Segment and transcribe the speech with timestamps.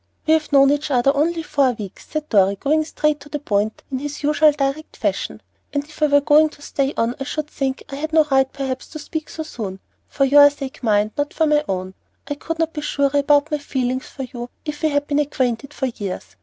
[0.25, 3.83] "We have known each other only four weeks," said Dorry, going straight to the point
[3.91, 5.43] in his usual direct fashion;
[5.73, 8.51] "and if I were going to stay on I should think I had no right,
[8.51, 11.93] perhaps, to speak so soon, for your sake, mind, not for my own;
[12.27, 15.71] I could not be surer about my feelings for you if we had been acquainted
[15.71, 16.35] for years.